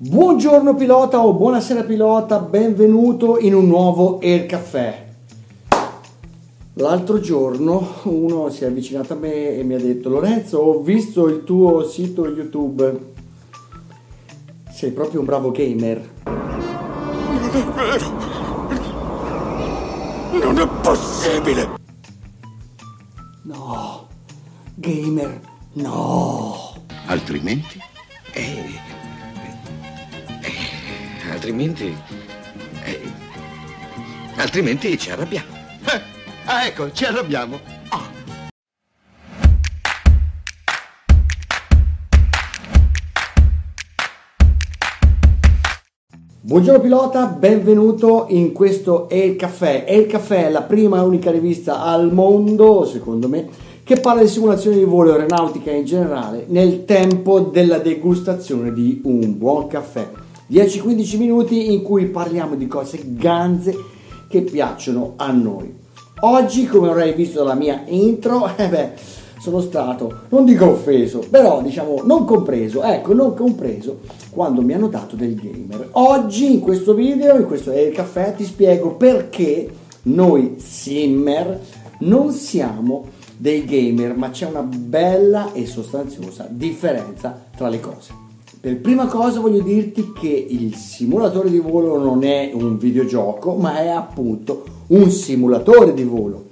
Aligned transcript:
Buongiorno 0.00 0.76
pilota 0.76 1.18
o 1.18 1.32
buonasera 1.32 1.82
pilota, 1.82 2.38
benvenuto 2.38 3.36
in 3.40 3.52
un 3.52 3.66
nuovo 3.66 4.20
Air 4.22 4.46
Caffè. 4.46 5.06
L'altro 6.74 7.18
giorno 7.18 7.94
uno 8.04 8.48
si 8.48 8.62
è 8.62 8.68
avvicinato 8.68 9.14
a 9.14 9.16
me 9.16 9.56
e 9.56 9.64
mi 9.64 9.74
ha 9.74 9.78
detto 9.80 10.08
Lorenzo 10.08 10.58
ho 10.58 10.80
visto 10.82 11.26
il 11.26 11.42
tuo 11.42 11.82
sito 11.82 12.28
YouTube, 12.28 13.12
sei 14.70 14.92
proprio 14.92 15.18
un 15.18 15.26
bravo 15.26 15.50
gamer. 15.50 16.08
Non 16.22 17.50
è 17.52 17.64
vero! 17.74 18.12
Non 20.40 20.58
è 20.60 20.68
possibile! 20.80 21.70
No, 23.42 24.06
gamer, 24.76 25.40
no. 25.72 26.54
Altrimenti? 27.06 27.80
Eh, 28.32 28.87
altrimenti... 31.38 31.96
eh, 32.84 33.00
altrimenti 34.36 34.98
ci 34.98 35.10
arrabbiamo. 35.10 35.46
Eh, 35.84 36.00
ah, 36.46 36.66
ecco, 36.66 36.90
ci 36.92 37.04
arrabbiamo. 37.04 37.76
Buongiorno 46.40 46.80
pilota, 46.80 47.26
benvenuto 47.26 48.26
in 48.30 48.52
questo 48.52 49.06
Air 49.08 49.36
Caffè. 49.36 49.84
Air 49.86 50.06
Caffè 50.06 50.46
è 50.46 50.50
la 50.50 50.62
prima 50.62 50.96
e 50.96 51.00
unica 51.02 51.30
rivista 51.30 51.82
al 51.82 52.12
mondo, 52.12 52.84
secondo 52.86 53.28
me, 53.28 53.48
che 53.84 54.00
parla 54.00 54.22
di 54.22 54.28
simulazioni 54.28 54.78
di 54.78 54.84
volo 54.84 55.10
e 55.10 55.12
aeronautica 55.12 55.70
in 55.70 55.84
generale 55.84 56.46
nel 56.48 56.84
tempo 56.84 57.40
della 57.40 57.78
degustazione 57.78 58.72
di 58.72 59.02
un 59.04 59.36
buon 59.36 59.66
caffè. 59.66 60.26
10-15 60.50 61.18
minuti 61.18 61.72
in 61.72 61.82
cui 61.82 62.06
parliamo 62.06 62.54
di 62.54 62.66
cose 62.66 63.00
ganze 63.04 63.76
che 64.28 64.42
piacciono 64.42 65.14
a 65.16 65.30
noi. 65.30 65.74
Oggi, 66.20 66.66
come 66.66 66.88
avrei 66.88 67.12
visto 67.14 67.38
dalla 67.38 67.54
mia 67.54 67.82
intro, 67.86 68.50
eh 68.56 68.68
beh, 68.68 68.90
sono 69.40 69.60
stato, 69.60 70.22
non 70.30 70.44
dico 70.44 70.70
offeso, 70.70 71.22
però 71.30 71.62
diciamo 71.62 72.02
non 72.04 72.24
compreso, 72.24 72.82
ecco, 72.82 73.14
non 73.14 73.34
compreso 73.34 74.00
quando 74.30 74.62
mi 74.62 74.72
hanno 74.72 74.88
dato 74.88 75.16
del 75.16 75.34
gamer. 75.34 75.90
Oggi 75.92 76.52
in 76.52 76.60
questo 76.60 76.94
video, 76.94 77.36
in 77.36 77.46
questo 77.46 77.70
Air 77.70 77.92
Caffè, 77.92 78.34
ti 78.34 78.44
spiego 78.44 78.94
perché 78.94 79.70
noi 80.02 80.56
simmer 80.58 81.60
non 82.00 82.32
siamo 82.32 83.06
dei 83.36 83.64
gamer, 83.64 84.16
ma 84.16 84.30
c'è 84.30 84.46
una 84.46 84.62
bella 84.62 85.52
e 85.52 85.66
sostanziosa 85.66 86.46
differenza 86.50 87.46
tra 87.56 87.68
le 87.68 87.80
cose. 87.80 88.27
Per 88.60 88.80
prima 88.80 89.06
cosa 89.06 89.38
voglio 89.38 89.60
dirti 89.60 90.12
che 90.12 90.46
il 90.48 90.74
simulatore 90.74 91.48
di 91.48 91.60
volo 91.60 91.96
non 91.96 92.24
è 92.24 92.50
un 92.52 92.76
videogioco, 92.76 93.54
ma 93.54 93.78
è 93.78 93.86
appunto 93.86 94.64
un 94.88 95.08
simulatore 95.12 95.94
di 95.94 96.02
volo, 96.02 96.46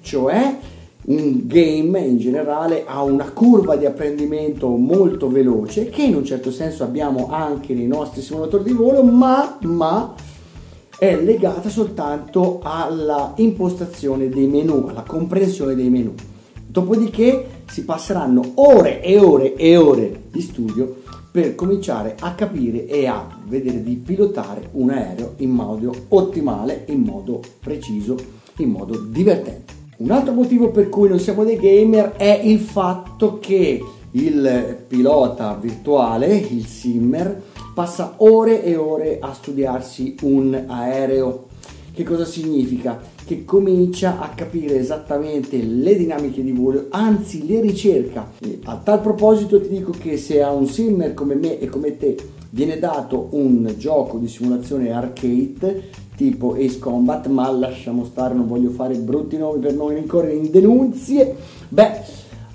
cioè 0.00 0.58
un 1.02 1.42
game 1.46 2.00
in 2.00 2.18
generale 2.18 2.82
ha 2.84 3.04
una 3.04 3.30
curva 3.30 3.76
di 3.76 3.86
apprendimento 3.86 4.66
molto 4.68 5.28
veloce 5.28 5.90
che 5.90 6.02
in 6.02 6.16
un 6.16 6.24
certo 6.24 6.50
senso 6.50 6.82
abbiamo 6.82 7.28
anche 7.30 7.72
nei 7.72 7.86
nostri 7.86 8.20
simulatori 8.20 8.64
di 8.64 8.72
volo, 8.72 9.04
ma, 9.04 9.56
ma 9.62 10.12
è 10.98 11.14
legata 11.14 11.68
soltanto 11.68 12.62
alla 12.64 13.32
impostazione 13.36 14.28
dei 14.28 14.48
menu, 14.48 14.86
alla 14.88 15.04
comprensione 15.06 15.76
dei 15.76 15.88
menu. 15.88 16.14
Dopodiché 16.66 17.46
si 17.70 17.84
passeranno 17.84 18.42
ore 18.54 19.00
e 19.00 19.20
ore 19.20 19.54
e 19.54 19.76
ore 19.76 20.22
di 20.32 20.40
studio 20.40 21.02
per 21.34 21.56
cominciare 21.56 22.14
a 22.20 22.32
capire 22.34 22.86
e 22.86 23.08
a 23.08 23.26
vedere 23.46 23.82
di 23.82 23.96
pilotare 23.96 24.68
un 24.74 24.90
aereo 24.90 25.32
in 25.38 25.50
modo 25.50 25.92
ottimale, 26.10 26.84
in 26.90 27.00
modo 27.00 27.40
preciso, 27.58 28.16
in 28.58 28.70
modo 28.70 29.00
divertente. 29.00 29.72
Un 29.96 30.12
altro 30.12 30.32
motivo 30.32 30.68
per 30.68 30.88
cui 30.88 31.08
non 31.08 31.18
siamo 31.18 31.42
dei 31.42 31.56
gamer 31.56 32.12
è 32.12 32.40
il 32.44 32.60
fatto 32.60 33.40
che 33.40 33.82
il 34.12 34.84
pilota 34.86 35.58
virtuale, 35.60 36.36
il 36.36 36.66
simmer, 36.66 37.42
passa 37.74 38.14
ore 38.18 38.62
e 38.62 38.76
ore 38.76 39.18
a 39.20 39.34
studiarsi 39.34 40.14
un 40.22 40.66
aereo. 40.68 41.46
Che 41.94 42.02
cosa 42.02 42.24
significa? 42.24 43.00
Che 43.24 43.44
comincia 43.44 44.18
a 44.18 44.30
capire 44.30 44.80
esattamente 44.80 45.62
le 45.62 45.94
dinamiche 45.96 46.42
di 46.42 46.50
volo, 46.50 46.86
anzi 46.88 47.46
le 47.46 47.60
ricerca. 47.60 48.32
E 48.40 48.58
a 48.64 48.78
tal 48.78 49.00
proposito 49.00 49.60
ti 49.60 49.68
dico 49.68 49.92
che 49.92 50.16
se 50.16 50.42
a 50.42 50.50
un 50.50 50.66
simmer 50.66 51.14
come 51.14 51.36
me 51.36 51.60
e 51.60 51.68
come 51.68 51.96
te 51.96 52.16
viene 52.50 52.80
dato 52.80 53.28
un 53.30 53.72
gioco 53.78 54.18
di 54.18 54.26
simulazione 54.26 54.90
arcade 54.90 55.90
tipo 56.16 56.54
Ace 56.54 56.80
Combat, 56.80 57.28
ma 57.28 57.48
lasciamo 57.52 58.04
stare, 58.04 58.34
non 58.34 58.48
voglio 58.48 58.70
fare 58.70 58.96
brutti 58.96 59.36
nomi 59.36 59.60
per 59.60 59.74
non 59.74 59.96
incorrere 59.96 60.34
in 60.34 60.50
denunzie. 60.50 61.36
Beh, 61.68 62.00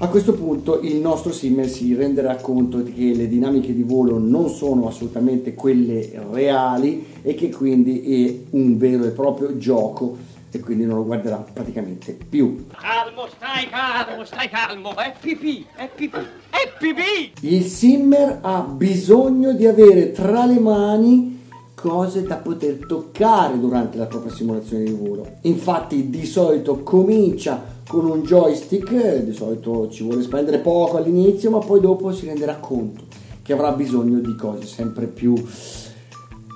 a 0.02 0.08
questo 0.08 0.34
punto 0.34 0.80
il 0.80 0.96
nostro 0.96 1.34
simmer 1.34 1.68
si 1.68 1.94
renderà 1.94 2.38
conto 2.38 2.84
che 2.84 3.14
le 3.14 3.28
dinamiche 3.28 3.74
di 3.74 3.84
volo 3.84 4.18
non 4.18 4.50
sono 4.50 4.88
assolutamente 4.88 5.54
quelle 5.54 6.10
reali 6.32 7.06
e 7.22 7.36
che 7.36 7.50
quindi 7.50 8.26
è 8.26 8.56
un 8.56 8.78
vero 8.78 9.04
e 9.04 9.10
proprio 9.10 9.58
gioco 9.58 10.16
e 10.52 10.60
quindi 10.62 10.86
non 10.86 10.96
lo 10.96 11.04
guarderà 11.04 11.46
praticamente 11.52 12.18
più. 12.28 12.68
Calmo, 12.70 13.28
stai 13.28 13.68
calmo, 13.68 14.24
stai 14.24 14.50
calmo, 14.50 14.96
è 14.96 15.14
pipì, 15.20 15.66
è 15.76 15.90
pipì, 15.94 16.18
è 16.18 16.72
pipì! 16.80 17.32
Il 17.42 17.66
simmer 17.66 18.40
ha 18.42 18.62
bisogno 18.62 19.52
di 19.52 19.68
avere 19.68 20.14
tra 20.14 20.46
le 20.46 20.60
mani 20.60 21.39
cose 21.80 22.24
da 22.24 22.36
poter 22.36 22.86
toccare 22.86 23.60
durante 23.60 23.98
la 23.98 24.06
propria 24.06 24.34
simulazione 24.34 24.84
di 24.84 24.92
volo. 24.92 25.26
Infatti 25.44 26.10
di 26.10 26.26
solito 26.26 26.84
comincia 26.84 27.78
con 27.88 28.06
un 28.06 28.22
joystick, 28.22 29.24
di 29.24 29.34
solito 29.34 29.90
ci 29.90 30.04
vuole 30.04 30.22
spendere 30.22 30.60
poco 30.60 30.98
all'inizio, 30.98 31.50
ma 31.50 31.60
poi 31.60 31.80
dopo 31.80 32.12
si 32.12 32.26
renderà 32.26 32.58
conto 32.58 33.04
che 33.42 33.54
avrà 33.54 33.72
bisogno 33.72 34.20
di 34.20 34.36
cose 34.36 34.66
sempre 34.66 35.08
più 35.08 35.34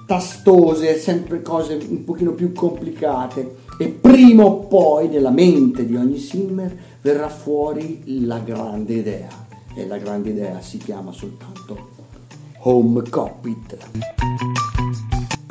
tastose, 0.06 0.98
sempre 0.98 1.42
cose 1.42 1.80
un 1.88 2.04
pochino 2.04 2.34
più 2.34 2.52
complicate 2.52 3.62
e 3.80 3.88
prima 3.88 4.44
o 4.44 4.60
poi 4.60 5.08
nella 5.08 5.32
mente 5.32 5.86
di 5.86 5.96
ogni 5.96 6.20
simmer 6.20 6.78
verrà 7.02 7.30
fuori 7.30 8.26
la 8.26 8.40
grande 8.40 8.94
idea 8.94 9.30
e 9.76 9.88
la 9.88 9.98
grande 9.98 10.30
idea 10.30 10.62
si 10.62 10.78
chiama 10.78 11.12
soltanto 11.12 11.90
Home 12.60 13.10
Cockpit. 13.10 14.73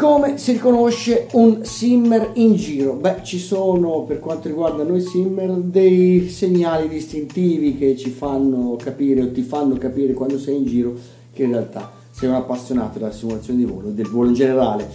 Come 0.03 0.37
si 0.37 0.51
riconosce 0.51 1.29
un 1.35 1.65
simmer 1.65 2.33
in 2.35 2.57
giro? 2.57 2.95
Beh, 2.95 3.23
ci 3.23 3.39
sono 3.39 4.03
per 4.03 4.19
quanto 4.19 4.49
riguarda 4.49 4.83
noi 4.83 5.01
simmer 5.01 5.53
dei 5.53 6.29
segnali 6.29 6.89
distintivi 6.89 7.79
che 7.79 7.97
ci 7.97 8.11
fanno 8.11 8.75
capire 8.83 9.23
o 9.23 9.31
ti 9.31 9.43
fanno 9.43 9.77
capire 9.77 10.13
quando 10.13 10.41
sei 10.41 10.57
in 10.57 10.67
giro 10.67 10.97
che 11.33 11.45
in 11.45 11.51
realtà 11.51 11.93
sei 12.11 12.31
un 12.31 12.35
appassionato 12.35 12.99
della 12.99 13.13
simulazione 13.13 13.61
di 13.61 13.65
volo, 13.65 13.91
del 13.91 14.09
volo 14.09 14.27
in 14.27 14.35
generale. 14.35 14.91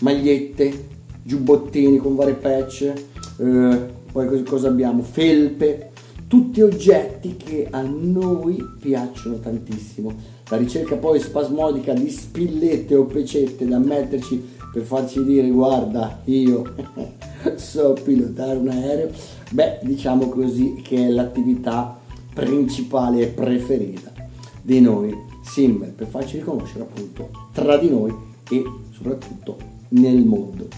Magliette, 0.00 0.88
giubbottini 1.22 1.96
con 1.96 2.14
varie 2.14 2.34
patch, 2.34 2.92
eh, 3.38 3.78
poi 4.12 4.42
cosa 4.42 4.68
abbiamo? 4.68 5.02
Felpe, 5.02 5.90
tutti 6.28 6.60
oggetti 6.60 7.38
che 7.38 7.66
a 7.70 7.80
noi 7.80 8.62
piacciono 8.78 9.38
tantissimo 9.38 10.33
la 10.48 10.56
ricerca 10.56 10.96
poi 10.96 11.20
spasmodica 11.20 11.92
di 11.92 12.10
spillette 12.10 12.94
o 12.94 13.04
pecette 13.04 13.66
da 13.66 13.78
metterci 13.78 14.52
per 14.72 14.82
farci 14.82 15.24
dire 15.24 15.48
guarda 15.48 16.20
io 16.24 16.74
so 17.56 17.92
pilotare 18.02 18.58
un 18.58 18.68
aereo, 18.68 19.10
beh 19.50 19.80
diciamo 19.82 20.28
così 20.28 20.80
che 20.82 21.06
è 21.06 21.08
l'attività 21.08 21.98
principale 22.34 23.22
e 23.22 23.26
preferita 23.28 24.12
di 24.60 24.80
noi 24.80 25.14
simmer 25.42 25.92
per 25.92 26.08
farci 26.08 26.38
riconoscere 26.38 26.82
appunto 26.82 27.30
tra 27.52 27.76
di 27.76 27.88
noi 27.88 28.14
e 28.50 28.64
soprattutto 28.90 29.56
nel 29.90 30.24
mondo. 30.24 30.68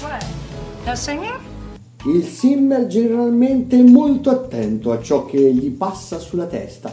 What? 0.00 0.24
No 0.86 0.94
singing? 0.94 1.57
Il 2.08 2.24
simmer 2.24 2.86
generalmente 2.86 3.78
è 3.78 3.82
molto 3.82 4.30
attento 4.30 4.92
a 4.92 5.02
ciò 5.02 5.26
che 5.26 5.52
gli 5.52 5.70
passa 5.70 6.18
sulla 6.18 6.46
testa. 6.46 6.90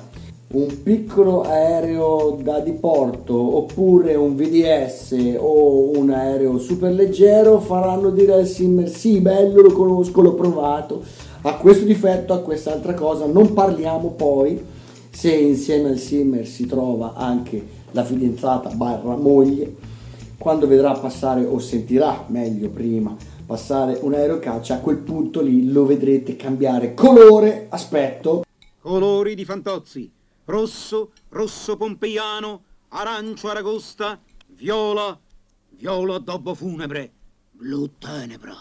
Un 0.47 0.83
piccolo 0.83 1.43
aereo 1.43 2.37
da 2.43 2.59
diporto 2.59 3.33
oppure 3.33 4.15
un 4.15 4.35
VDS 4.35 5.37
o 5.37 5.97
un 5.97 6.09
aereo 6.09 6.59
super 6.59 6.91
leggero 6.91 7.61
faranno 7.61 8.09
dire 8.09 8.33
al 8.33 8.45
simmer 8.45 8.89
sì, 8.89 9.21
bello, 9.21 9.61
lo 9.61 9.71
conosco, 9.71 10.21
l'ho 10.21 10.33
provato. 10.33 11.01
Ha 11.43 11.55
questo 11.55 11.85
difetto, 11.85 12.33
ha 12.33 12.39
quest'altra 12.39 12.93
cosa. 12.93 13.25
Non 13.25 13.53
parliamo 13.53 14.09
poi 14.09 14.61
se 15.09 15.33
insieme 15.33 15.91
al 15.91 15.97
simmer 15.97 16.45
si 16.45 16.65
trova 16.65 17.13
anche 17.15 17.65
la 17.91 18.03
fidanzata 18.03 18.67
barra 18.71 19.15
moglie 19.15 19.73
quando 20.37 20.67
vedrà 20.67 20.91
passare 20.91 21.45
o 21.45 21.57
sentirà 21.59 22.25
meglio 22.27 22.67
prima 22.67 23.15
passare 23.45 23.99
un 24.01 24.13
aerocaccia, 24.13 24.75
a 24.75 24.79
quel 24.79 24.97
punto 24.97 25.41
lì 25.41 25.71
lo 25.71 25.85
vedrete 25.85 26.35
cambiare 26.35 26.93
colore, 26.93 27.67
aspetto. 27.69 28.43
colori 28.79 29.35
di 29.35 29.45
Fantozzi, 29.45 30.11
rosso, 30.45 31.11
rosso 31.29 31.77
pompeiano, 31.77 32.63
arancio 32.89 33.49
aragosta, 33.49 34.19
viola, 34.47 35.17
viola 35.77 36.15
addobbo 36.15 36.55
funebre, 36.55 37.11
blu 37.51 37.91
tenebra. 37.99 38.55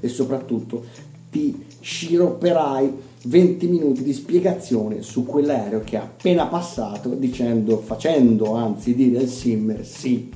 E 0.00 0.08
soprattutto 0.08 0.84
ti 1.30 1.64
sciropperai 1.80 3.12
20 3.24 3.66
minuti 3.66 4.02
di 4.02 4.12
spiegazione 4.12 5.02
su 5.02 5.24
quell'aereo 5.24 5.80
che 5.80 5.96
ha 5.96 6.02
appena 6.02 6.46
passato 6.46 7.08
dicendo, 7.14 7.78
facendo 7.78 8.54
anzi 8.54 8.94
dire 8.94 9.18
al 9.18 9.28
Simmer 9.28 9.84
sì, 9.84 10.30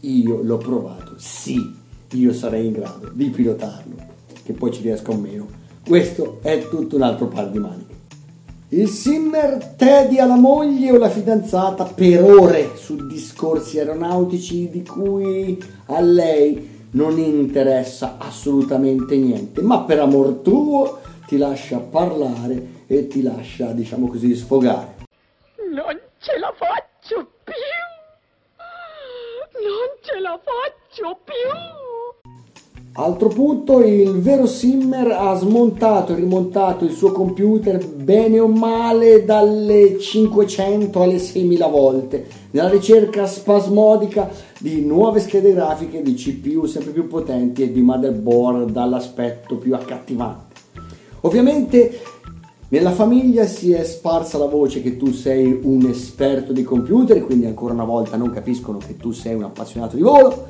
io 0.00 0.42
l'ho 0.42 0.56
provato, 0.56 1.14
sì, 1.18 1.78
io 2.12 2.32
sarei 2.32 2.66
in 2.66 2.72
grado 2.72 3.10
di 3.12 3.28
pilotarlo, 3.30 3.94
che 4.44 4.52
poi 4.52 4.72
ci 4.72 4.82
riesco 4.82 5.12
o 5.12 5.16
meno. 5.16 5.46
Questo 5.86 6.38
è 6.42 6.68
tutto 6.68 6.96
un 6.96 7.02
altro 7.02 7.26
par 7.26 7.50
di 7.50 7.58
maniche. 7.58 7.98
Il 8.72 8.88
Simmer 8.88 9.74
tedia 9.76 10.26
la 10.26 10.36
moglie 10.36 10.92
o 10.92 10.96
la 10.96 11.08
fidanzata 11.08 11.84
per 11.84 12.22
ore 12.22 12.76
su 12.76 13.06
discorsi 13.06 13.78
aeronautici 13.78 14.70
di 14.70 14.84
cui 14.84 15.60
a 15.86 16.00
lei 16.00 16.86
non 16.92 17.18
interessa 17.18 18.16
assolutamente 18.18 19.16
niente, 19.16 19.60
ma 19.62 19.80
per 19.80 20.00
amor 20.00 20.34
tuo 20.42 21.00
ti 21.26 21.36
lascia 21.36 21.78
parlare 21.78 22.84
e 22.86 23.06
ti 23.08 23.22
lascia, 23.22 23.72
diciamo 23.72 24.08
così, 24.08 24.34
sfogare. 24.34 24.96
Non 25.72 25.98
ce 26.18 26.38
la 26.38 26.52
faccio 26.56 27.28
più! 27.42 27.54
Non 29.62 29.88
ce 30.00 30.20
la 30.20 30.38
faccio 30.42 31.18
più! 31.24 31.79
Altro 32.92 33.28
punto, 33.28 33.84
il 33.84 34.20
vero 34.20 34.46
Simmer 34.46 35.12
ha 35.12 35.36
smontato 35.36 36.12
e 36.12 36.16
rimontato 36.16 36.84
il 36.84 36.90
suo 36.90 37.12
computer 37.12 37.86
bene 37.86 38.40
o 38.40 38.48
male 38.48 39.24
dalle 39.24 39.96
500 39.96 41.00
alle 41.00 41.20
6000 41.20 41.66
volte, 41.68 42.26
nella 42.50 42.68
ricerca 42.68 43.26
spasmodica 43.26 44.28
di 44.58 44.84
nuove 44.84 45.20
schede 45.20 45.52
grafiche, 45.54 46.02
di 46.02 46.14
CPU 46.14 46.66
sempre 46.66 46.90
più 46.90 47.06
potenti 47.06 47.62
e 47.62 47.70
di 47.70 47.80
motherboard 47.80 48.72
dall'aspetto 48.72 49.54
più 49.54 49.72
accattivante. 49.72 50.54
Ovviamente 51.20 52.00
nella 52.70 52.90
famiglia 52.90 53.46
si 53.46 53.70
è 53.70 53.84
sparsa 53.84 54.36
la 54.36 54.46
voce 54.46 54.82
che 54.82 54.96
tu 54.96 55.12
sei 55.12 55.60
un 55.62 55.86
esperto 55.88 56.52
di 56.52 56.64
computer, 56.64 57.24
quindi 57.24 57.46
ancora 57.46 57.72
una 57.72 57.84
volta 57.84 58.16
non 58.16 58.30
capiscono 58.30 58.78
che 58.78 58.96
tu 58.96 59.12
sei 59.12 59.34
un 59.34 59.44
appassionato 59.44 59.94
di 59.94 60.02
volo 60.02 60.48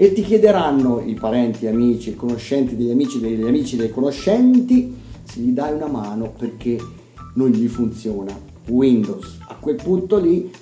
e 0.00 0.12
ti 0.12 0.22
chiederanno 0.22 1.02
i 1.04 1.14
parenti, 1.14 1.66
amici, 1.66 2.14
conoscenti 2.14 2.76
degli 2.76 2.92
amici, 2.92 3.18
degli 3.18 3.44
amici 3.44 3.74
dei 3.74 3.90
conoscenti 3.90 4.94
se 5.24 5.40
gli 5.40 5.50
dai 5.50 5.72
una 5.72 5.88
mano 5.88 6.30
perché 6.38 6.78
non 7.34 7.48
gli 7.48 7.66
funziona 7.66 8.32
Windows. 8.68 9.38
A 9.48 9.56
quel 9.56 9.74
punto 9.74 10.18
lì, 10.18 10.52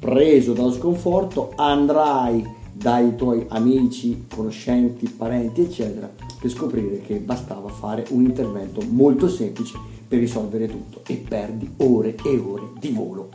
preso 0.00 0.52
dallo 0.52 0.72
sconforto, 0.72 1.52
andrai 1.54 2.44
dai 2.72 3.14
tuoi 3.14 3.46
amici, 3.50 4.24
conoscenti, 4.28 5.08
parenti, 5.08 5.60
eccetera, 5.60 6.12
per 6.40 6.50
scoprire 6.50 7.02
che 7.02 7.18
bastava 7.18 7.68
fare 7.68 8.04
un 8.08 8.24
intervento 8.24 8.82
molto 8.88 9.28
semplice 9.28 9.78
per 10.08 10.18
risolvere 10.18 10.66
tutto 10.66 11.02
e 11.06 11.14
perdi 11.18 11.70
ore 11.76 12.16
e 12.24 12.36
ore 12.36 12.70
di 12.80 12.88
volo. 12.88 13.28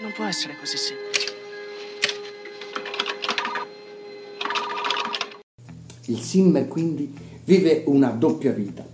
Non 0.00 0.10
può 0.16 0.24
essere 0.24 0.56
così 0.58 0.76
semplice. 0.76 1.09
Il 6.10 6.18
Simmer 6.18 6.66
quindi 6.66 7.12
vive 7.44 7.84
una 7.86 8.08
doppia 8.08 8.50
vita. 8.50 8.84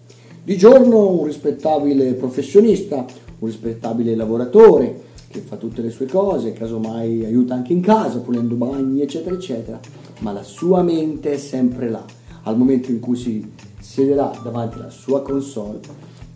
Di 0.43 0.57
giorno 0.59 1.09
un 1.09 1.25
rispettabile 1.25 2.13
professionista, 2.13 3.07
un 3.39 3.49
rispettabile 3.49 4.15
lavoratore 4.15 5.05
che 5.29 5.41
fa 5.41 5.57
tutte 5.57 5.81
le 5.81 5.89
sue 5.89 6.05
cose, 6.05 6.53
casomai 6.53 7.25
aiuta 7.25 7.55
anche 7.55 7.73
in 7.73 7.81
casa, 7.81 8.19
pulendo 8.19 8.55
bagni, 8.55 9.01
eccetera, 9.01 9.35
eccetera, 9.35 9.81
ma 10.21 10.33
la 10.33 10.43
sua 10.43 10.83
mente 10.83 11.33
è 11.33 11.37
sempre 11.39 11.89
là, 11.89 12.05
al 12.43 12.59
momento 12.59 12.91
in 12.91 13.01
cui 13.01 13.17
si 13.17 13.51
siederà 13.81 14.39
davanti 14.43 14.79
alla 14.79 14.91
sua 14.91 15.23
console 15.23 15.81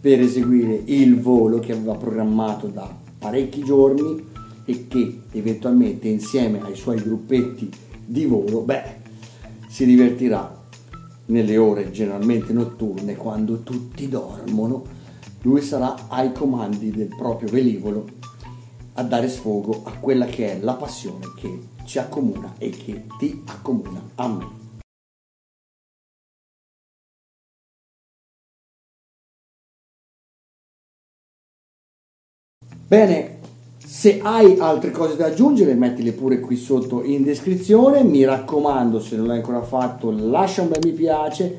per 0.01 0.19
eseguire 0.19 0.81
il 0.87 1.21
volo 1.21 1.59
che 1.59 1.73
aveva 1.73 1.95
programmato 1.95 2.69
da 2.69 2.91
parecchi 3.19 3.63
giorni 3.63 4.29
e 4.65 4.87
che 4.89 5.21
eventualmente 5.33 6.09
insieme 6.09 6.63
ai 6.63 6.75
suoi 6.75 6.97
gruppetti 6.97 7.71
di 8.03 8.25
volo, 8.25 8.61
beh, 8.63 8.99
si 9.69 9.85
divertirà 9.85 10.59
nelle 11.31 11.57
ore 11.57 11.91
generalmente 11.91 12.53
notturne 12.53 13.17
quando 13.17 13.63
tutti 13.63 14.09
dormono, 14.09 14.99
lui 15.43 15.63
sarà 15.63 16.09
ai 16.09 16.33
comandi 16.33 16.91
del 16.91 17.09
proprio 17.09 17.49
velivolo 17.49 18.07
a 18.95 19.03
dare 19.03 19.29
sfogo 19.29 19.83
a 19.85 19.93
quella 19.99 20.27
che 20.27 20.53
è 20.53 20.61
la 20.61 20.75
passione 20.75 21.33
che 21.37 21.69
ci 21.85 21.99
accomuna 21.99 22.55
e 22.59 22.71
che 22.71 23.07
ti 23.19 23.43
accomuna 23.47 24.11
a 24.17 24.29
me. 24.29 24.59
Bene, 32.87 33.40
se 33.93 34.21
hai 34.23 34.57
altre 34.61 34.93
cose 34.93 35.17
da 35.17 35.27
aggiungere 35.27 35.75
mettile 35.75 36.13
pure 36.13 36.39
qui 36.39 36.55
sotto 36.55 37.03
in 37.03 37.25
descrizione, 37.25 38.05
mi 38.05 38.23
raccomando 38.23 39.01
se 39.01 39.17
non 39.17 39.27
l'hai 39.27 39.39
ancora 39.39 39.63
fatto 39.63 40.13
lascia 40.17 40.63
un 40.63 40.69
bel 40.69 40.79
mi 40.85 40.93
piace, 40.93 41.59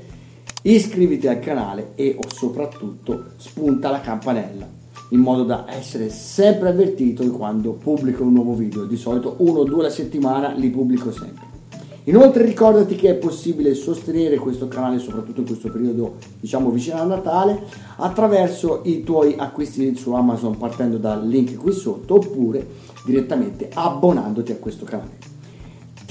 iscriviti 0.62 1.28
al 1.28 1.42
canale 1.42 1.92
e 1.96 2.18
soprattutto 2.34 3.32
spunta 3.36 3.92
la 3.92 4.00
campanella 4.00 4.66
in 5.10 5.20
modo 5.20 5.44
da 5.44 5.66
essere 5.68 6.10
sempre 6.10 6.70
avvertito 6.70 7.30
quando 7.32 7.74
pubblico 7.74 8.24
un 8.24 8.32
nuovo 8.32 8.54
video, 8.54 8.86
di 8.86 8.96
solito 8.96 9.36
uno 9.40 9.60
o 9.60 9.64
due 9.66 9.82
alla 9.82 9.90
settimana 9.90 10.54
li 10.54 10.70
pubblico 10.70 11.12
sempre. 11.12 11.51
Inoltre 12.06 12.44
ricordati 12.44 12.96
che 12.96 13.10
è 13.10 13.16
possibile 13.16 13.76
sostenere 13.76 14.38
questo 14.38 14.68
canale, 14.68 14.98
soprattutto 14.98 15.42
in 15.42 15.46
questo 15.46 15.70
periodo 15.70 16.16
diciamo 16.40 16.72
vicino 16.72 17.00
a 17.00 17.04
Natale, 17.04 17.62
attraverso 17.98 18.82
i 18.86 19.04
tuoi 19.04 19.36
acquisti 19.38 19.96
su 19.96 20.12
Amazon 20.14 20.58
partendo 20.58 20.98
dal 20.98 21.28
link 21.28 21.56
qui 21.58 21.72
sotto 21.72 22.16
oppure 22.16 22.66
direttamente 23.06 23.70
abbonandoti 23.72 24.52
a 24.52 24.58
questo 24.58 24.86
canale. 24.86 25.30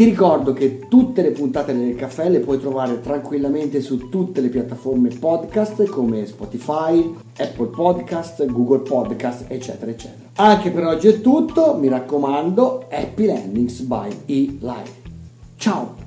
Ti 0.01 0.07
ricordo 0.07 0.55
che 0.55 0.87
tutte 0.89 1.21
le 1.21 1.33
puntate 1.33 1.75
del 1.75 1.95
caffè 1.95 2.31
le 2.31 2.39
puoi 2.39 2.59
trovare 2.59 3.01
tranquillamente 3.01 3.83
su 3.83 4.09
tutte 4.09 4.41
le 4.41 4.49
piattaforme 4.49 5.11
podcast 5.11 5.85
come 5.89 6.25
Spotify, 6.25 7.15
Apple 7.37 7.67
Podcast, 7.67 8.47
Google 8.47 8.79
Podcast, 8.79 9.45
eccetera, 9.49 9.91
eccetera. 9.91 10.31
Anche 10.37 10.71
per 10.71 10.87
oggi 10.87 11.09
è 11.09 11.21
tutto, 11.21 11.77
mi 11.77 11.89
raccomando, 11.89 12.87
happy 12.89 13.27
landings 13.27 13.81
by 13.81 14.09
E-Live. 14.25 15.00
Ciao! 15.61 16.00